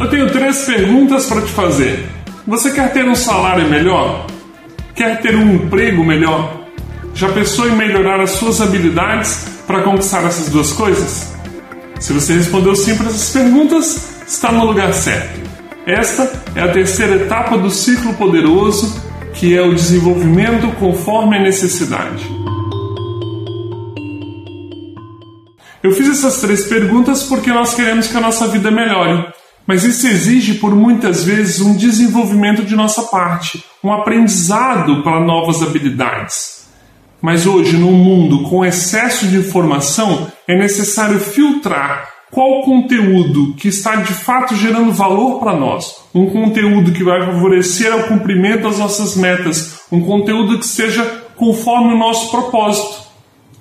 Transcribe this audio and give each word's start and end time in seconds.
Eu 0.00 0.08
tenho 0.08 0.30
três 0.30 0.64
perguntas 0.64 1.26
para 1.26 1.42
te 1.42 1.50
fazer. 1.50 2.08
Você 2.46 2.70
quer 2.70 2.92
ter 2.92 3.04
um 3.04 3.16
salário 3.16 3.68
melhor? 3.68 4.26
Quer 4.94 5.20
ter 5.20 5.34
um 5.34 5.54
emprego 5.54 6.04
melhor? 6.04 6.68
Já 7.14 7.28
pensou 7.30 7.68
em 7.68 7.74
melhorar 7.74 8.20
as 8.20 8.30
suas 8.30 8.60
habilidades 8.60 9.60
para 9.66 9.82
conquistar 9.82 10.24
essas 10.24 10.48
duas 10.50 10.72
coisas? 10.72 11.34
Se 11.98 12.12
você 12.12 12.34
respondeu 12.34 12.76
sim 12.76 12.96
para 12.96 13.08
essas 13.08 13.30
perguntas, 13.30 14.22
está 14.24 14.52
no 14.52 14.66
lugar 14.66 14.92
certo. 14.94 15.40
Esta 15.84 16.30
é 16.54 16.62
a 16.62 16.68
terceira 16.68 17.16
etapa 17.16 17.58
do 17.58 17.68
ciclo 17.68 18.14
poderoso, 18.14 19.02
que 19.34 19.56
é 19.56 19.62
o 19.62 19.74
desenvolvimento 19.74 20.72
conforme 20.76 21.38
a 21.38 21.42
necessidade. 21.42 22.24
Eu 25.82 25.90
fiz 25.90 26.08
essas 26.08 26.40
três 26.40 26.66
perguntas 26.66 27.24
porque 27.24 27.50
nós 27.50 27.74
queremos 27.74 28.06
que 28.06 28.16
a 28.16 28.20
nossa 28.20 28.46
vida 28.46 28.70
melhore. 28.70 29.26
Mas 29.68 29.84
isso 29.84 30.06
exige, 30.06 30.54
por 30.54 30.74
muitas 30.74 31.24
vezes, 31.24 31.60
um 31.60 31.76
desenvolvimento 31.76 32.64
de 32.64 32.74
nossa 32.74 33.02
parte, 33.02 33.62
um 33.84 33.92
aprendizado 33.92 35.02
para 35.02 35.20
novas 35.20 35.62
habilidades. 35.62 36.66
Mas 37.20 37.44
hoje, 37.44 37.76
num 37.76 37.92
mundo 37.92 38.44
com 38.44 38.64
excesso 38.64 39.28
de 39.28 39.36
informação, 39.36 40.32
é 40.48 40.56
necessário 40.56 41.20
filtrar 41.20 42.08
qual 42.30 42.62
conteúdo 42.62 43.54
que 43.56 43.68
está 43.68 43.96
de 43.96 44.14
fato 44.14 44.56
gerando 44.56 44.90
valor 44.90 45.38
para 45.38 45.54
nós, 45.54 45.96
um 46.14 46.30
conteúdo 46.30 46.92
que 46.92 47.04
vai 47.04 47.26
favorecer 47.26 47.94
o 47.94 48.08
cumprimento 48.08 48.62
das 48.62 48.78
nossas 48.78 49.16
metas, 49.16 49.82
um 49.92 50.00
conteúdo 50.00 50.58
que 50.58 50.66
seja 50.66 51.04
conforme 51.36 51.92
o 51.92 51.98
nosso 51.98 52.30
propósito. 52.30 53.02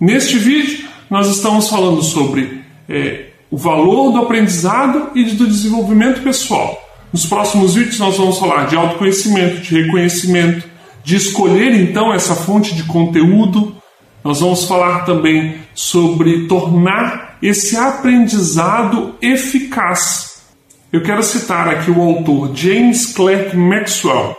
Neste 0.00 0.36
vídeo, 0.36 0.84
nós 1.08 1.28
estamos 1.28 1.68
falando 1.68 2.02
sobre 2.02 2.60
é, 2.88 3.31
o 3.52 3.56
valor 3.58 4.12
do 4.12 4.18
aprendizado 4.18 5.10
e 5.14 5.24
do 5.24 5.46
desenvolvimento 5.46 6.22
pessoal. 6.22 6.82
Nos 7.12 7.26
próximos 7.26 7.74
vídeos 7.74 7.98
nós 7.98 8.16
vamos 8.16 8.38
falar 8.38 8.66
de 8.66 8.74
autoconhecimento, 8.74 9.60
de 9.60 9.82
reconhecimento, 9.82 10.66
de 11.04 11.16
escolher 11.16 11.74
então 11.74 12.14
essa 12.14 12.34
fonte 12.34 12.74
de 12.74 12.84
conteúdo. 12.84 13.76
Nós 14.24 14.40
vamos 14.40 14.64
falar 14.64 15.04
também 15.04 15.56
sobre 15.74 16.46
tornar 16.46 17.36
esse 17.42 17.76
aprendizado 17.76 19.16
eficaz. 19.20 20.44
Eu 20.90 21.02
quero 21.02 21.22
citar 21.22 21.68
aqui 21.68 21.90
o 21.90 22.00
autor 22.00 22.56
James 22.56 23.12
Clerk 23.12 23.54
Maxwell. 23.54 24.34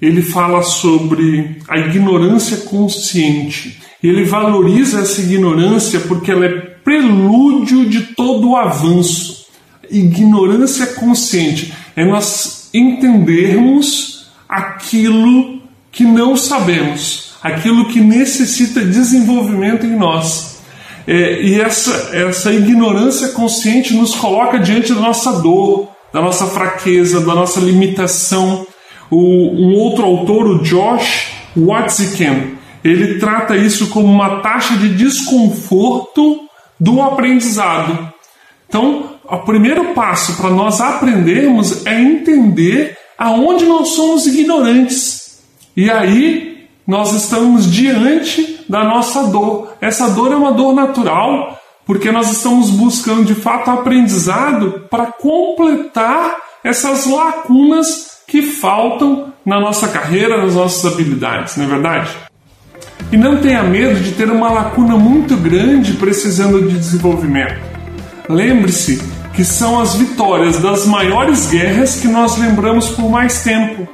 Ele 0.00 0.22
fala 0.22 0.62
sobre 0.62 1.60
a 1.68 1.76
ignorância 1.76 2.56
consciente. 2.58 3.82
Ele 4.02 4.24
valoriza 4.24 5.00
essa 5.00 5.20
ignorância 5.20 6.00
porque 6.00 6.30
ela 6.30 6.46
é 6.46 6.77
prelúdio 6.88 7.84
de 7.84 8.00
todo 8.14 8.48
o 8.48 8.56
avanço. 8.56 9.44
Ignorância 9.90 10.86
consciente 10.86 11.74
é 11.94 12.02
nós 12.02 12.70
entendermos 12.72 14.30
aquilo 14.48 15.60
que 15.92 16.04
não 16.04 16.34
sabemos, 16.34 17.34
aquilo 17.42 17.88
que 17.88 18.00
necessita 18.00 18.80
desenvolvimento 18.80 19.84
em 19.84 19.96
nós. 19.96 20.62
É, 21.06 21.42
e 21.42 21.60
essa, 21.60 22.16
essa 22.16 22.52
ignorância 22.54 23.28
consciente 23.28 23.92
nos 23.92 24.14
coloca 24.14 24.58
diante 24.58 24.94
da 24.94 25.00
nossa 25.00 25.42
dor, 25.42 25.88
da 26.10 26.22
nossa 26.22 26.46
fraqueza, 26.46 27.20
da 27.20 27.34
nossa 27.34 27.60
limitação. 27.60 28.66
O, 29.10 29.18
um 29.18 29.74
outro 29.74 30.06
autor, 30.06 30.46
o 30.46 30.62
Josh 30.62 31.32
Watziken, 31.54 32.54
ele 32.82 33.18
trata 33.18 33.58
isso 33.58 33.88
como 33.88 34.06
uma 34.10 34.40
taxa 34.40 34.74
de 34.74 34.94
desconforto 34.94 36.47
do 36.78 37.02
aprendizado. 37.02 38.12
Então, 38.68 39.14
o 39.24 39.38
primeiro 39.38 39.94
passo 39.94 40.36
para 40.36 40.50
nós 40.50 40.80
aprendermos 40.80 41.84
é 41.86 42.00
entender 42.00 42.96
aonde 43.18 43.64
nós 43.64 43.88
somos 43.88 44.26
ignorantes. 44.26 45.40
E 45.76 45.90
aí 45.90 46.68
nós 46.86 47.12
estamos 47.12 47.70
diante 47.70 48.64
da 48.68 48.84
nossa 48.84 49.24
dor. 49.24 49.74
Essa 49.80 50.08
dor 50.10 50.32
é 50.32 50.36
uma 50.36 50.52
dor 50.52 50.74
natural, 50.74 51.58
porque 51.84 52.10
nós 52.10 52.30
estamos 52.30 52.70
buscando 52.70 53.24
de 53.24 53.34
fato 53.34 53.70
aprendizado 53.70 54.86
para 54.90 55.06
completar 55.06 56.36
essas 56.62 57.06
lacunas 57.06 58.18
que 58.26 58.42
faltam 58.42 59.32
na 59.44 59.58
nossa 59.58 59.88
carreira, 59.88 60.36
nas 60.36 60.54
nossas 60.54 60.92
habilidades, 60.92 61.56
não 61.56 61.64
é 61.64 61.68
verdade? 61.68 62.10
E 63.10 63.16
não 63.16 63.38
tenha 63.38 63.62
medo 63.62 64.00
de 64.00 64.12
ter 64.12 64.30
uma 64.30 64.50
lacuna 64.50 64.96
muito 64.96 65.36
grande 65.36 65.94
precisando 65.94 66.68
de 66.68 66.76
desenvolvimento. 66.76 67.58
Lembre-se 68.28 69.02
que 69.32 69.44
são 69.44 69.80
as 69.80 69.94
vitórias 69.94 70.58
das 70.58 70.84
maiores 70.84 71.46
guerras 71.50 71.96
que 71.96 72.06
nós 72.06 72.36
lembramos 72.36 72.90
por 72.90 73.08
mais 73.10 73.42
tempo. 73.42 73.88